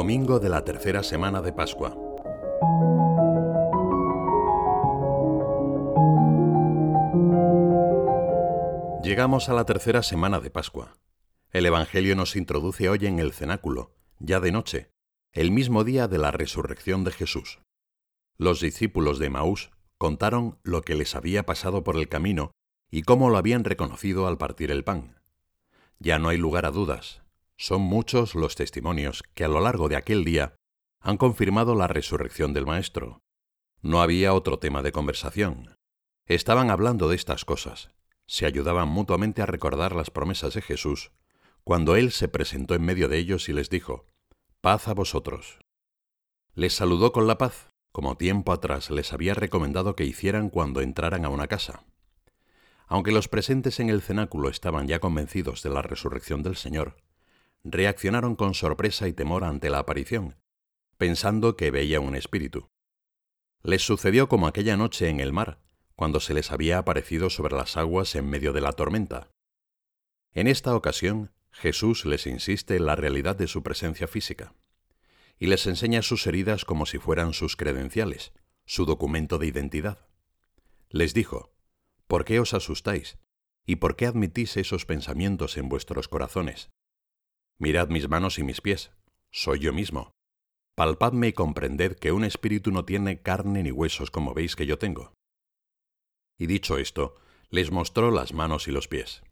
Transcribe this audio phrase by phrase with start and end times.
[0.00, 1.90] Domingo de la tercera semana de Pascua.
[9.04, 10.96] Llegamos a la tercera semana de Pascua.
[11.50, 14.90] El Evangelio nos introduce hoy en el cenáculo, ya de noche,
[15.32, 17.58] el mismo día de la resurrección de Jesús.
[18.38, 22.52] Los discípulos de Maús contaron lo que les había pasado por el camino
[22.90, 25.20] y cómo lo habían reconocido al partir el pan.
[25.98, 27.20] Ya no hay lugar a dudas,
[27.60, 30.54] son muchos los testimonios que a lo largo de aquel día
[30.98, 33.20] han confirmado la resurrección del Maestro.
[33.82, 35.74] No había otro tema de conversación.
[36.24, 37.90] Estaban hablando de estas cosas,
[38.26, 41.12] se ayudaban mutuamente a recordar las promesas de Jesús,
[41.62, 44.06] cuando Él se presentó en medio de ellos y les dijo,
[44.62, 45.58] Paz a vosotros.
[46.54, 51.26] Les saludó con la paz, como tiempo atrás les había recomendado que hicieran cuando entraran
[51.26, 51.84] a una casa.
[52.86, 56.96] Aunque los presentes en el cenáculo estaban ya convencidos de la resurrección del Señor,
[57.64, 60.36] reaccionaron con sorpresa y temor ante la aparición,
[60.96, 62.68] pensando que veía un espíritu.
[63.62, 65.60] Les sucedió como aquella noche en el mar,
[65.94, 69.30] cuando se les había aparecido sobre las aguas en medio de la tormenta.
[70.32, 74.54] En esta ocasión, Jesús les insiste en la realidad de su presencia física,
[75.38, 78.32] y les enseña sus heridas como si fueran sus credenciales,
[78.64, 80.06] su documento de identidad.
[80.88, 81.52] Les dijo,
[82.06, 83.18] ¿por qué os asustáis?
[83.66, 86.70] ¿Y por qué admitís esos pensamientos en vuestros corazones?
[87.60, 88.90] Mirad mis manos y mis pies,
[89.30, 90.12] soy yo mismo.
[90.74, 94.78] Palpadme y comprended que un espíritu no tiene carne ni huesos como veis que yo
[94.78, 95.12] tengo.
[96.38, 97.16] Y dicho esto,
[97.50, 99.22] les mostró las manos y los pies.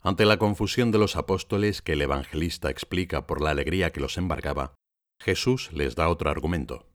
[0.00, 4.18] Ante la confusión de los apóstoles que el evangelista explica por la alegría que los
[4.18, 4.74] embargaba,
[5.20, 6.88] Jesús les da otro argumento.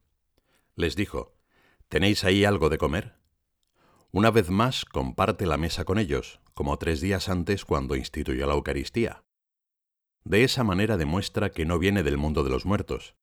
[0.76, 1.34] Les dijo,
[1.88, 3.16] ¿Tenéis ahí algo de comer?
[4.12, 8.52] Una vez más comparte la mesa con ellos, como tres días antes cuando instituyó la
[8.52, 9.24] Eucaristía.
[10.24, 13.14] De esa manera demuestra que no viene del mundo de los muertos,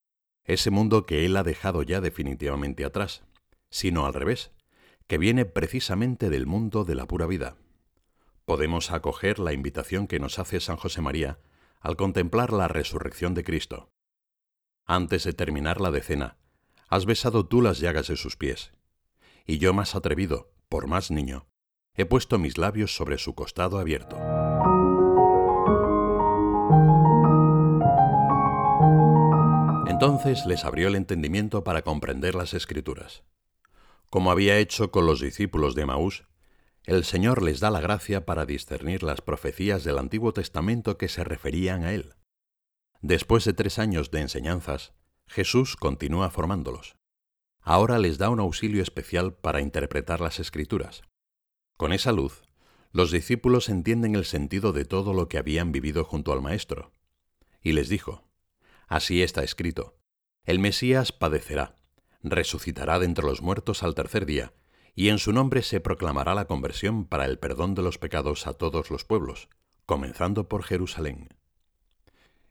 [0.43, 3.23] ese mundo que él ha dejado ya definitivamente atrás,
[3.69, 4.51] sino al revés,
[5.07, 7.57] que viene precisamente del mundo de la pura vida.
[8.45, 11.39] Podemos acoger la invitación que nos hace San José María
[11.79, 13.89] al contemplar la resurrección de Cristo.
[14.85, 16.37] Antes de terminar la decena,
[16.87, 18.73] has besado tú las llagas de sus pies,
[19.45, 21.47] y yo más atrevido, por más niño,
[21.95, 24.40] he puesto mis labios sobre su costado abierto.
[30.01, 33.21] Entonces les abrió el entendimiento para comprender las escrituras.
[34.09, 36.23] Como había hecho con los discípulos de Maús,
[36.85, 41.23] el Señor les da la gracia para discernir las profecías del Antiguo Testamento que se
[41.23, 42.15] referían a Él.
[43.01, 44.93] Después de tres años de enseñanzas,
[45.27, 46.95] Jesús continúa formándolos.
[47.61, 51.03] Ahora les da un auxilio especial para interpretar las escrituras.
[51.77, 52.41] Con esa luz,
[52.91, 56.91] los discípulos entienden el sentido de todo lo que habían vivido junto al Maestro.
[57.61, 58.30] Y les dijo,
[58.91, 59.95] Así está escrito.
[60.43, 61.77] El Mesías padecerá,
[62.23, 64.51] resucitará de entre los muertos al tercer día,
[64.95, 68.53] y en su nombre se proclamará la conversión para el perdón de los pecados a
[68.53, 69.47] todos los pueblos,
[69.85, 71.29] comenzando por Jerusalén.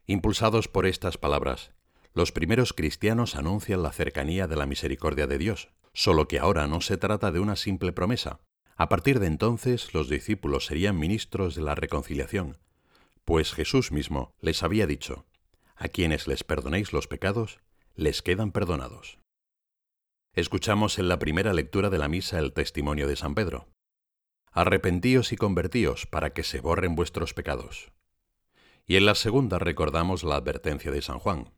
[0.07, 1.73] Impulsados por estas palabras,
[2.15, 6.81] los primeros cristianos anuncian la cercanía de la misericordia de Dios, solo que ahora no
[6.81, 8.39] se trata de una simple promesa.
[8.75, 12.57] A partir de entonces los discípulos serían ministros de la reconciliación,
[13.25, 15.27] pues Jesús mismo les había dicho,
[15.81, 17.59] a quienes les perdonéis los pecados,
[17.95, 19.17] les quedan perdonados.
[20.35, 23.67] Escuchamos en la primera lectura de la misa el testimonio de San Pedro.
[24.51, 27.91] Arrepentíos y convertíos para que se borren vuestros pecados.
[28.85, 31.51] Y en la segunda recordamos la advertencia de San Juan.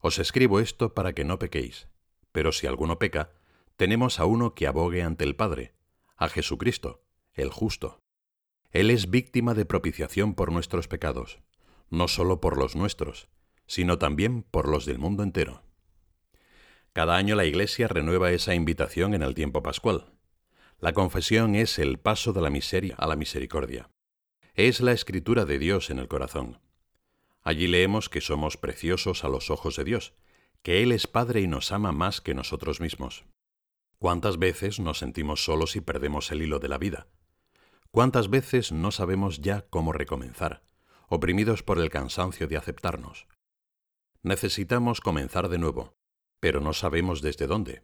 [0.00, 1.86] Os escribo esto para que no pequéis,
[2.32, 3.30] pero si alguno peca,
[3.76, 5.72] tenemos a uno que abogue ante el Padre,
[6.16, 8.00] a Jesucristo, el justo.
[8.72, 11.38] Él es víctima de propiciación por nuestros pecados,
[11.90, 13.28] no solo por los nuestros,
[13.66, 15.62] sino también por los del mundo entero.
[16.92, 20.12] Cada año la Iglesia renueva esa invitación en el tiempo pascual.
[20.78, 23.90] La confesión es el paso de la miseria a la misericordia.
[24.54, 26.58] Es la escritura de Dios en el corazón.
[27.42, 30.14] Allí leemos que somos preciosos a los ojos de Dios,
[30.62, 33.24] que Él es Padre y nos ama más que nosotros mismos.
[33.98, 37.06] ¿Cuántas veces nos sentimos solos y perdemos el hilo de la vida?
[37.90, 40.62] ¿Cuántas veces no sabemos ya cómo recomenzar,
[41.08, 43.26] oprimidos por el cansancio de aceptarnos?
[44.22, 45.96] Necesitamos comenzar de nuevo,
[46.40, 47.82] pero no sabemos desde dónde.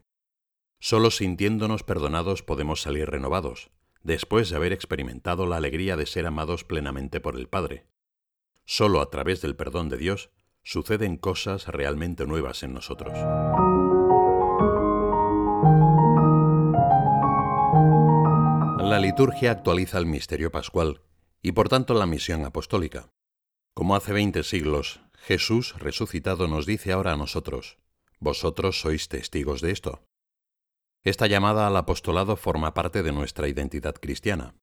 [0.80, 3.70] Solo sintiéndonos perdonados podemos salir renovados,
[4.02, 7.86] después de haber experimentado la alegría de ser amados plenamente por el Padre.
[8.64, 10.30] Solo a través del perdón de Dios
[10.62, 13.12] suceden cosas realmente nuevas en nosotros.
[18.78, 21.02] La liturgia actualiza el misterio pascual
[21.40, 23.10] y por tanto la misión apostólica.
[23.74, 27.78] Como hace veinte siglos, Jesús resucitado nos dice ahora a nosotros,
[28.18, 30.02] vosotros sois testigos de esto.
[31.04, 34.56] Esta llamada al apostolado forma parte de nuestra identidad cristiana.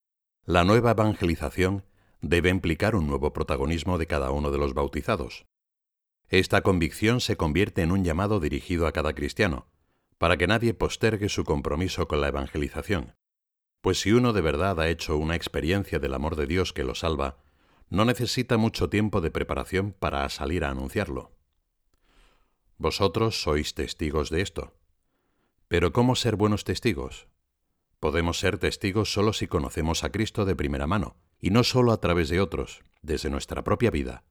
[0.43, 1.85] La nueva evangelización
[2.19, 5.45] debe implicar un nuevo protagonismo de cada uno de los bautizados.
[6.27, 9.67] Esta convicción se convierte en un llamado dirigido a cada cristiano,
[10.17, 13.15] para que nadie postergue su compromiso con la evangelización.
[13.79, 16.95] Pues si uno de verdad ha hecho una experiencia del amor de Dios que lo
[16.95, 17.37] salva,
[17.89, 21.31] no necesita mucho tiempo de preparación para salir a anunciarlo.
[22.77, 24.73] Vosotros sois testigos de esto.
[25.67, 27.27] Pero ¿cómo ser buenos testigos?
[27.99, 31.99] Podemos ser testigos solo si conocemos a Cristo de primera mano, y no solo a
[31.99, 34.23] través de otros, desde nuestra propia vida,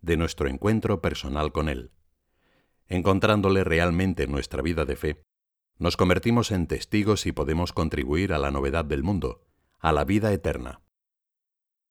[0.00, 1.90] de nuestro encuentro personal con Él.
[2.88, 5.22] Encontrándole realmente en nuestra vida de fe,
[5.78, 9.44] nos convertimos en testigos y podemos contribuir a la novedad del mundo,
[9.80, 10.80] a la vida eterna.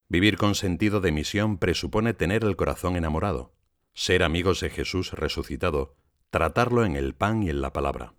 [0.08, 3.52] Vivir con sentido de misión presupone tener el corazón enamorado,
[3.92, 5.96] ser amigos de Jesús resucitado,
[6.30, 8.14] tratarlo en el pan y en la palabra.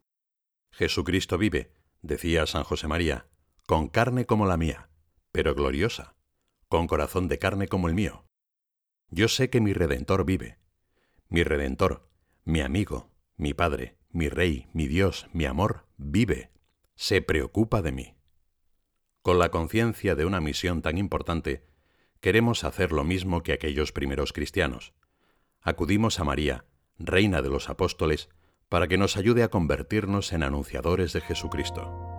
[0.72, 3.28] Jesucristo vive, decía San José María,
[3.66, 4.90] con carne como la mía,
[5.32, 6.16] pero gloriosa,
[6.68, 8.26] con corazón de carne como el mío.
[9.10, 10.58] Yo sé que mi Redentor vive.
[11.30, 12.10] Mi Redentor,
[12.44, 16.52] mi amigo, mi Padre, mi Rey, mi Dios, mi amor, vive.
[16.96, 18.16] Se preocupa de mí.
[19.22, 21.66] Con la conciencia de una misión tan importante,
[22.22, 24.94] queremos hacer lo mismo que aquellos primeros cristianos.
[25.62, 26.66] Acudimos a María,
[26.98, 28.30] Reina de los Apóstoles,
[28.70, 32.17] para que nos ayude a convertirnos en anunciadores de Jesucristo.